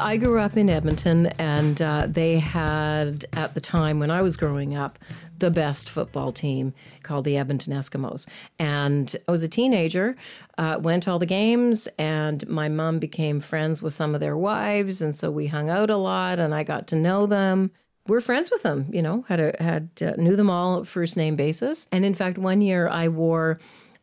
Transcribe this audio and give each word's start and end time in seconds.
I 0.00 0.16
grew 0.16 0.38
up 0.38 0.56
in 0.56 0.70
Edmonton, 0.70 1.26
and 1.38 1.82
uh, 1.82 2.06
they 2.08 2.38
had, 2.38 3.24
at 3.32 3.54
the 3.54 3.60
time 3.60 3.98
when 3.98 4.10
I 4.10 4.22
was 4.22 4.36
growing 4.36 4.76
up, 4.76 4.98
the 5.38 5.50
best 5.50 5.90
football 5.90 6.32
team 6.32 6.72
called 7.02 7.24
the 7.24 7.36
Edmonton 7.36 7.72
Eskimos. 7.72 8.28
And 8.58 9.14
I 9.26 9.30
was 9.30 9.42
a 9.42 9.48
teenager, 9.48 10.16
uh, 10.56 10.78
went 10.80 11.04
to 11.04 11.10
all 11.10 11.18
the 11.18 11.26
games, 11.26 11.88
and 11.98 12.46
my 12.48 12.68
mom 12.68 12.98
became 12.98 13.40
friends 13.40 13.82
with 13.82 13.92
some 13.92 14.14
of 14.14 14.20
their 14.20 14.36
wives. 14.36 15.02
And 15.02 15.16
so 15.16 15.30
we 15.30 15.46
hung 15.46 15.68
out 15.68 15.90
a 15.90 15.96
lot, 15.96 16.38
and 16.38 16.54
I 16.54 16.62
got 16.62 16.86
to 16.88 16.96
know 16.96 17.26
them. 17.26 17.72
We're 18.06 18.20
friends 18.20 18.50
with 18.50 18.62
them, 18.62 18.86
you 18.92 19.02
know, 19.02 19.24
had, 19.28 19.40
a, 19.40 19.56
had 19.62 19.90
uh, 20.00 20.12
knew 20.16 20.36
them 20.36 20.48
all 20.48 20.84
first 20.84 21.16
name 21.16 21.36
basis. 21.36 21.86
And 21.92 22.04
in 22.04 22.14
fact, 22.14 22.38
one 22.38 22.62
year 22.62 22.88
I 22.88 23.08
wore 23.08 23.58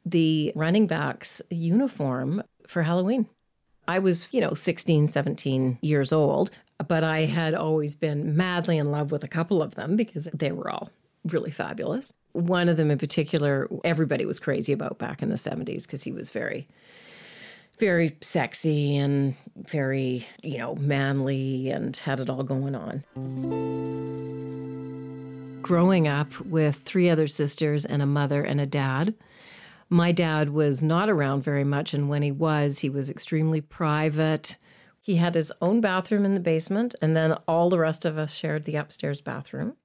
the 0.05 0.51
running 0.55 0.87
backs 0.87 1.41
uniform 1.49 2.43
for 2.67 2.83
Halloween. 2.83 3.27
I 3.87 3.99
was, 3.99 4.33
you 4.33 4.41
know, 4.41 4.53
16, 4.53 5.09
17 5.09 5.77
years 5.81 6.11
old, 6.11 6.49
but 6.87 7.03
I 7.03 7.25
had 7.25 7.53
always 7.53 7.95
been 7.95 8.35
madly 8.35 8.77
in 8.77 8.91
love 8.91 9.11
with 9.11 9.23
a 9.23 9.27
couple 9.27 9.61
of 9.61 9.75
them 9.75 9.95
because 9.95 10.27
they 10.33 10.51
were 10.51 10.69
all 10.69 10.89
really 11.23 11.51
fabulous. 11.51 12.11
One 12.33 12.69
of 12.69 12.77
them 12.77 12.91
in 12.91 12.97
particular, 12.97 13.69
everybody 13.83 14.25
was 14.25 14.39
crazy 14.39 14.73
about 14.73 14.97
back 14.97 15.21
in 15.21 15.29
the 15.29 15.35
70s 15.35 15.83
because 15.83 16.03
he 16.03 16.11
was 16.11 16.29
very, 16.29 16.67
very 17.79 18.15
sexy 18.21 18.97
and 18.97 19.35
very, 19.55 20.27
you 20.43 20.57
know, 20.57 20.75
manly 20.75 21.69
and 21.69 21.95
had 21.95 22.19
it 22.19 22.29
all 22.29 22.43
going 22.43 22.75
on. 22.75 23.03
Growing 25.61 26.07
up 26.07 26.39
with 26.41 26.77
three 26.77 27.09
other 27.09 27.27
sisters 27.27 27.85
and 27.85 28.01
a 28.01 28.05
mother 28.05 28.43
and 28.43 28.61
a 28.61 28.67
dad, 28.67 29.15
my 29.89 30.11
dad 30.11 30.49
was 30.49 30.81
not 30.81 31.09
around 31.09 31.43
very 31.43 31.63
much, 31.63 31.93
and 31.93 32.09
when 32.09 32.21
he 32.21 32.31
was, 32.31 32.79
he 32.79 32.89
was 32.89 33.09
extremely 33.09 33.61
private. 33.61 34.57
He 34.99 35.17
had 35.17 35.35
his 35.35 35.51
own 35.61 35.81
bathroom 35.81 36.25
in 36.25 36.33
the 36.33 36.39
basement, 36.39 36.95
and 37.01 37.15
then 37.15 37.33
all 37.47 37.69
the 37.69 37.79
rest 37.79 38.05
of 38.05 38.17
us 38.17 38.33
shared 38.33 38.65
the 38.65 38.75
upstairs 38.75 39.21
bathroom. 39.21 39.75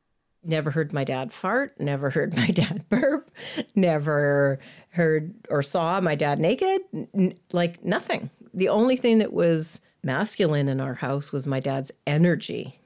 Never 0.43 0.71
heard 0.71 0.95
my 0.95 1.05
dad 1.05 1.33
fart, 1.33 1.79
never 1.79 2.11
heard 2.11 2.35
my 2.37 2.47
dad 2.49 2.89
burp, 2.89 3.31
never 3.75 4.59
heard 4.91 5.35
or 5.51 5.63
saw 5.63 6.01
my 6.01 6.15
dad 6.15 6.39
naked, 6.39 6.81
n- 7.15 7.35
like 7.53 7.85
nothing. 7.85 8.31
The 8.55 8.71
only 8.71 8.97
thing 8.97 9.19
that 9.19 9.33
was 9.33 9.83
masculine 10.03 10.69
in 10.69 10.81
our 10.81 10.95
house 10.95 11.31
was 11.31 11.47
my 11.47 11.61
dad's 11.61 11.93
energy, 12.07 12.81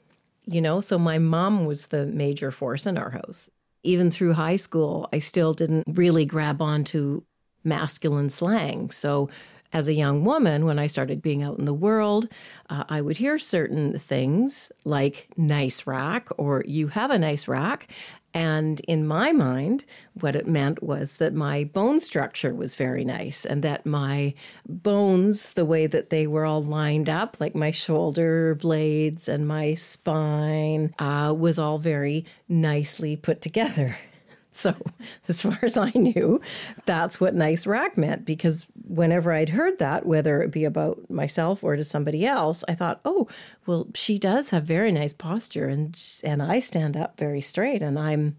you 0.47 0.61
know? 0.61 0.81
So 0.81 0.99
my 0.99 1.19
mom 1.19 1.65
was 1.65 1.87
the 1.87 2.07
major 2.07 2.51
force 2.51 2.87
in 2.87 2.99
our 2.99 3.11
house 3.11 3.51
even 3.85 4.11
through 4.11 4.33
high 4.33 4.57
school, 4.57 5.09
I 5.13 5.19
still 5.19 5.55
didn't 5.55 5.85
really 5.87 6.25
grab 6.25 6.61
onto 6.61 7.23
masculine 7.63 8.31
slang. 8.31 8.91
So, 8.91 9.29
as 9.73 9.89
a 9.89 9.93
young 9.93 10.25
woman, 10.25 10.67
when 10.67 10.79
I 10.79 10.87
started 10.87 11.21
being 11.21 11.43
out 11.43 11.59
in 11.59 11.65
the 11.65 11.75
world, 11.75 12.29
uh, 12.71 12.85
I 12.89 13.01
would 13.01 13.17
hear 13.17 13.39
certain 13.39 13.99
things 13.99 14.71
like 14.85 15.27
nice 15.37 15.85
rack 15.85 16.29
or 16.39 16.63
you 16.65 16.87
have 16.89 17.11
a 17.11 17.19
nice 17.19 17.49
rack. 17.49 17.91
And 18.35 18.81
in 18.81 19.07
my 19.07 19.31
mind, 19.31 19.85
what 20.15 20.35
it 20.35 20.49
meant 20.49 20.83
was 20.83 21.15
that 21.15 21.35
my 21.35 21.63
bone 21.65 22.01
structure 22.01 22.53
was 22.53 22.75
very 22.75 23.05
nice 23.05 23.47
and 23.47 23.63
that 23.63 23.87
my 23.87 24.35
bones, 24.69 25.53
the 25.53 25.65
way 25.65 25.87
that 25.87 26.11
they 26.11 26.27
were 26.27 26.45
all 26.45 26.63
lined 26.63 27.09
up, 27.09 27.37
like 27.39 27.55
my 27.55 27.71
shoulder 27.71 28.57
blades 28.57 29.29
and 29.29 29.47
my 29.47 29.75
spine, 29.75 30.93
uh, 30.99 31.33
was 31.37 31.61
all 31.61 31.79
very 31.79 32.27
nicely 32.49 33.15
put 33.15 33.41
together. 33.41 33.97
So, 34.55 34.73
as 35.29 35.43
far 35.43 35.59
as 35.63 35.77
I 35.77 35.91
knew, 35.97 36.41
that's 36.87 37.21
what 37.21 37.35
nice 37.35 37.67
rack 37.67 37.99
meant 37.99 38.25
because 38.25 38.69
whenever 38.87 39.33
I'd 39.33 39.49
heard 39.49 39.81
that, 39.81 40.07
whether 40.07 40.43
it 40.43 40.53
be 40.53 40.65
about 40.65 41.11
myself 41.11 41.65
or 41.65 41.75
to 41.75 41.83
somebody 41.83 42.25
else, 42.25 42.63
I 42.69 42.75
thought, 42.77 43.01
oh, 43.05 43.27
well, 43.67 43.89
she 43.95 44.17
does 44.17 44.51
have 44.51 44.63
very 44.63 44.93
nice 44.93 45.13
posture 45.13 45.67
and, 45.67 46.01
and 46.23 46.41
I 46.41 46.61
stand 46.61 46.97
up 46.97 47.19
very 47.19 47.41
straight 47.41 47.83
and 47.83 47.99
I'm, 47.99 48.37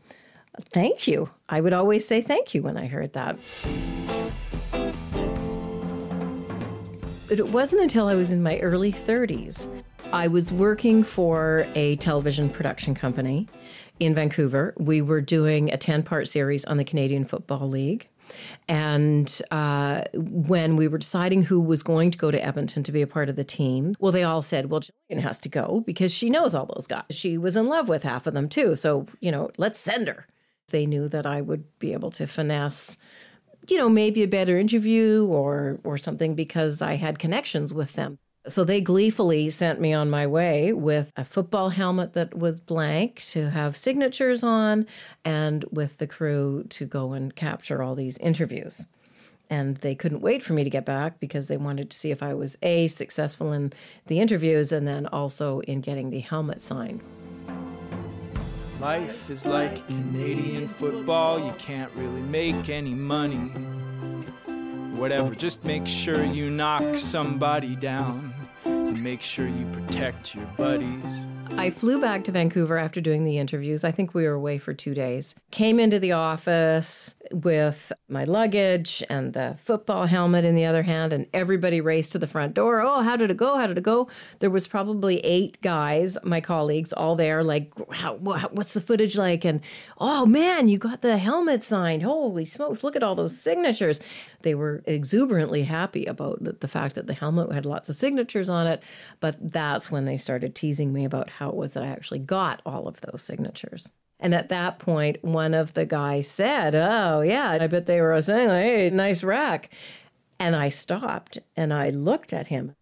thank 0.72 1.06
you. 1.06 1.31
I 1.50 1.59
would 1.59 1.73
always 1.73 2.07
say 2.07 2.22
thank 2.22 2.56
you 2.56 2.63
when 2.63 2.78
I 2.78 2.88
heard 2.88 3.11
that. 3.11 3.38
But 7.28 7.40
it 7.40 7.50
wasn't 7.50 7.81
until 7.81 8.07
I 8.07 8.16
was 8.16 8.31
in 8.31 8.41
my 8.41 8.57
early 8.59 8.94
30s. 8.94 9.67
I 10.13 10.29
was 10.29 10.50
working 10.50 11.03
for 11.03 11.66
a 11.75 11.97
television 11.97 12.50
production 12.50 12.95
company 12.95 13.47
in 14.00 14.16
Vancouver. 14.16 14.73
We 14.78 15.01
were 15.01 15.22
doing 15.22 15.72
a 15.72 15.78
10 15.78 16.03
part 16.03 16.28
series 16.28 16.66
on 16.66 16.78
the 16.78 16.83
Canadian 16.83 17.25
Football 17.25 17.69
League. 17.69 18.09
And 18.67 19.41
uh, 19.51 20.06
when 20.13 20.75
we 20.75 20.88
were 20.88 20.97
deciding 20.97 21.44
who 21.44 21.61
was 21.61 21.83
going 21.83 22.09
to 22.11 22.17
go 22.17 22.31
to 22.31 22.44
Edmonton 22.44 22.81
to 22.84 22.91
be 22.91 23.03
a 23.03 23.07
part 23.07 23.29
of 23.29 23.35
the 23.35 23.44
team, 23.44 23.94
well, 24.00 24.11
they 24.11 24.23
all 24.23 24.41
said, 24.41 24.69
well, 24.69 24.81
Jillian 24.81 25.19
has 25.19 25.39
to 25.41 25.50
go 25.50 25.84
because 25.85 26.11
she 26.11 26.29
knows 26.29 26.55
all 26.55 26.66
those 26.66 26.88
guys. 26.88 27.03
She 27.11 27.38
was 27.38 27.55
in 27.55 27.67
love 27.67 27.88
with 27.88 28.03
half 28.03 28.25
of 28.25 28.34
them 28.34 28.50
too. 28.50 28.75
So, 28.75 29.05
you 29.19 29.31
know, 29.31 29.51
let's 29.57 29.79
send 29.79 30.07
her. 30.07 30.28
They 30.69 30.88
knew 30.88 31.07
that 31.09 31.28
I 31.28 31.41
would 31.41 31.66
be 31.78 31.94
able 31.94 32.09
to 32.11 32.25
finesse 32.25 32.97
you 33.69 33.78
know 33.78 33.89
maybe 33.89 34.23
a 34.23 34.28
better 34.28 34.57
interview 34.57 35.25
or 35.25 35.79
or 35.84 35.97
something 35.97 36.35
because 36.35 36.81
I 36.81 36.95
had 36.95 37.19
connections 37.19 37.73
with 37.73 37.94
them. 37.94 38.19
So 38.47 38.63
they 38.63 38.79
gleefully 38.79 39.50
sent 39.50 39.81
me 39.81 39.91
on 39.94 40.09
my 40.09 40.28
way 40.28 40.72
with 40.72 41.11
a 41.17 41.25
football 41.25 41.69
helmet 41.69 42.13
that 42.13 42.38
was 42.38 42.59
blank 42.59 43.23
to 43.29 43.50
have 43.50 43.75
signatures 43.75 44.44
on 44.44 44.85
and 45.23 45.66
with 45.72 45.97
the 45.97 46.06
crew 46.06 46.63
to 46.69 46.85
go 46.85 47.13
and 47.13 47.35
capture 47.35 47.81
all 47.81 47.95
these 47.95 48.19
interviews. 48.19 48.85
And 49.50 49.78
they 49.78 49.95
couldn't 49.95 50.22
wait 50.22 50.44
for 50.44 50.53
me 50.53 50.63
to 50.63 50.69
get 50.69 50.85
back 50.85 51.19
because 51.19 51.47
they 51.47 51.57
wanted 51.57 51.89
to 51.89 51.97
see 51.97 52.11
if 52.11 52.22
I 52.22 52.35
was 52.35 52.55
A, 52.61 52.88
successful 52.88 53.51
in 53.51 53.73
the 54.05 54.19
interviews 54.19 54.72
and 54.72 54.88
then 54.88 55.07
also 55.07 55.61
in 55.61 55.81
getting 55.81 56.11
the 56.11 56.19
helmet 56.19 56.61
signed. 56.61 57.01
Life 58.79 59.29
is 59.31 59.45
like 59.45 59.85
Canadian 59.88 60.67
football, 60.67 61.39
you 61.39 61.53
can't 61.57 61.91
really 61.95 62.22
make 62.22 62.69
any 62.69 62.94
money. 62.94 63.50
Whatever, 64.95 65.34
just 65.34 65.63
make 65.63 65.88
sure 65.88 66.23
you 66.23 66.51
knock 66.51 66.97
somebody 66.97 67.75
down 67.75 68.34
make 68.97 69.22
sure 69.22 69.47
you 69.47 69.66
protect 69.73 70.35
your 70.35 70.45
buddies. 70.57 71.23
I 71.51 71.69
flew 71.69 72.00
back 72.01 72.23
to 72.25 72.31
Vancouver 72.31 72.78
after 72.78 73.00
doing 73.00 73.23
the 73.23 73.38
interviews. 73.38 73.83
I 73.83 73.91
think 73.91 74.13
we 74.13 74.23
were 74.23 74.33
away 74.33 74.57
for 74.57 74.73
two 74.73 74.94
days. 74.94 75.35
Came 75.51 75.79
into 75.79 76.00
the 76.00 76.11
office 76.11 77.16
with 77.31 77.91
my 78.08 78.24
luggage 78.24 79.03
and 79.09 79.34
the 79.34 79.58
football 79.62 80.06
helmet 80.06 80.46
in 80.46 80.56
the 80.56 80.66
other 80.66 80.84
hand, 80.84 81.13
and 81.13 81.28
everybody 81.34 81.81
raced 81.81 82.12
to 82.13 82.19
the 82.19 82.28
front 82.28 82.53
door. 82.53 82.81
Oh, 82.81 83.02
how 83.02 83.16
did 83.16 83.31
it 83.31 83.38
go? 83.38 83.58
How 83.58 83.68
did 83.68 83.78
it 83.78 83.84
go? 83.84 84.08
There 84.40 84.50
was 84.50 84.68
probably 84.68 85.19
eight 85.19 85.62
guys, 85.62 86.18
my 86.24 86.41
colleagues, 86.41 86.94
all 86.94 87.16
there. 87.16 87.44
Like, 87.44 87.72
how, 87.91 88.16
what's 88.16 88.74
the 88.74 88.81
footage 88.81 89.18
like? 89.18 89.46
And 89.46 89.62
oh 89.97 90.25
man, 90.25 90.68
you 90.68 90.78
got 90.78 91.02
the 91.02 91.18
helmet 91.18 91.64
signed. 91.64 92.03
Holy 92.03 92.46
smokes! 92.46 92.84
Look 92.84 92.96
at 92.96 93.03
all 93.03 93.16
those 93.16 93.38
signatures. 93.38 94.00
They 94.41 94.56
were 94.56 94.84
exuberantly 94.85 95.64
happy 95.64 96.06
about 96.06 96.59
the 96.59 96.68
fact 96.68 96.96
that 96.96 97.08
the 97.08 97.14
helmet 97.14 97.52
had 97.52 97.66
lots 97.66 97.90
of 97.90 97.96
signatures 97.96 98.50
on 98.50 98.68
it. 98.68 98.84
But 99.19 99.38
that's 99.52 99.90
when 99.90 100.06
they 100.06 100.18
started 100.18 100.56
teasing 100.56 100.94
me 100.94 101.06
about 101.06 101.30
how 101.30 101.50
it 101.50 101.56
was 101.56 101.74
that 101.74 101.84
I 101.84 101.88
actually 101.88 102.19
got 102.19 102.62
all 102.66 102.88
of 102.88 103.02
those 103.02 103.24
signatures. 103.24 103.91
And 104.20 104.34
at 104.34 104.50
that 104.50 104.80
point, 104.80 105.24
one 105.24 105.53
of 105.53 105.74
the 105.74 105.86
guys 105.86 106.30
said, 106.30 106.74
Oh, 106.76 107.22
yeah, 107.22 107.58
I 107.59 107.68
bet 107.68 107.86
they 107.86 108.02
were 108.02 108.20
saying, 108.22 108.50
Hey, 108.50 108.90
nice 108.90 109.24
rack. 109.24 109.70
And 110.40 110.56
I 110.56 110.70
stopped 110.70 111.38
and 111.56 111.74
I 111.74 111.90
looked 111.90 112.34
at 112.34 112.48
him 112.48 112.76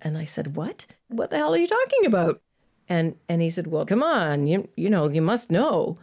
and 0.00 0.16
I 0.16 0.24
said, 0.24 0.56
What? 0.56 0.86
What 1.08 1.30
the 1.30 1.36
hell 1.36 1.54
are 1.54 1.58
you 1.58 1.66
talking 1.66 2.06
about? 2.06 2.40
And 2.88 3.16
and 3.28 3.42
he 3.42 3.50
said, 3.50 3.66
Well, 3.66 3.86
come 3.86 4.02
on, 4.02 4.46
you 4.46 4.68
you 4.76 4.90
know, 4.90 5.08
you 5.08 5.22
must 5.22 5.50
know. 5.50 5.98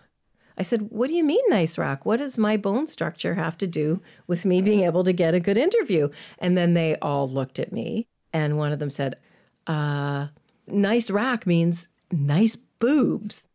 I 0.58 0.64
said, 0.64 0.90
What 0.90 1.08
do 1.08 1.16
you 1.16 1.24
mean, 1.24 1.44
nice 1.50 1.78
rack? 1.78 2.06
What 2.06 2.18
does 2.18 2.38
my 2.38 2.58
bone 2.58 2.88
structure 2.88 3.36
have 3.36 3.58
to 3.60 3.68
do 3.68 4.02
with 4.26 4.46
me 4.46 4.62
being 4.62 4.82
able 4.82 5.04
to 5.04 5.14
get 5.14 5.36
a 5.36 5.40
good 5.40 5.58
interview? 5.58 6.10
And 6.40 6.58
then 6.58 6.74
they 6.74 6.96
all 6.98 7.30
looked 7.30 7.60
at 7.60 7.72
me 7.72 8.08
and 8.34 8.58
one 8.58 8.72
of 8.72 8.80
them 8.80 8.90
said, 8.90 9.18
uh, 9.68 10.28
nice 10.68 11.10
rack 11.10 11.46
means 11.46 11.90
nice 12.12 12.56
boobs. 12.56 13.48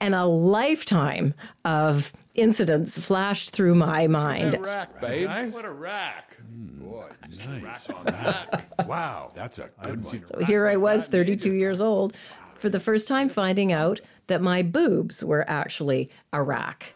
And 0.00 0.14
a 0.14 0.26
lifetime 0.26 1.34
of 1.64 2.12
incidents 2.34 2.98
flashed 2.98 3.50
through 3.50 3.74
my 3.76 4.06
mind. 4.06 4.58
rack, 4.60 5.00
babe. 5.00 5.52
What 5.52 5.64
a 5.64 5.70
rack. 5.70 6.36
Hmm, 6.36 6.84
Boy, 6.84 7.06
Nice. 7.46 7.88
Rack. 8.04 8.64
wow, 8.88 9.32
that's 9.34 9.58
a 9.58 9.70
good 9.82 10.04
one. 10.04 10.26
So 10.26 10.44
here 10.44 10.68
I 10.68 10.76
was, 10.76 11.06
32 11.06 11.52
years 11.52 11.80
old, 11.80 12.14
for 12.54 12.68
the 12.68 12.80
first 12.80 13.08
time 13.08 13.28
finding 13.28 13.72
out 13.72 14.00
that 14.26 14.42
my 14.42 14.62
boobs 14.62 15.22
were 15.24 15.44
actually 15.48 16.10
a 16.32 16.42
rack. 16.42 16.94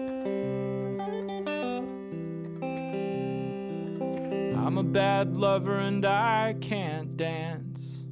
I'm 4.56 4.76
a 4.76 4.82
bad 4.82 5.36
lover 5.36 5.78
and 5.78 6.04
I 6.04 6.56
can't 6.60 7.16
dance. 7.16 8.06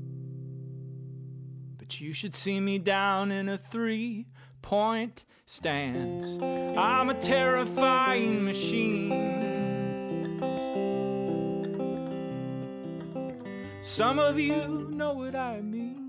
But 1.77 2.01
you 2.01 2.13
should 2.13 2.37
see 2.37 2.61
me 2.61 2.79
down 2.79 3.33
in 3.33 3.49
a 3.49 3.59
three 3.59 4.27
point 4.63 5.25
stands. 5.45 6.39
I'm 6.41 7.11
a 7.11 7.15
terrifying 7.15 8.45
machine. 8.45 9.33
Some 13.83 14.19
of 14.19 14.39
you 14.39 14.89
know 14.91 15.13
what 15.15 15.35
I 15.35 15.61
mean. 15.61 16.02